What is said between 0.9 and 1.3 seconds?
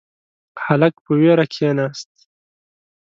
په